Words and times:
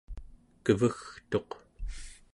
kevegtuq 0.63 1.49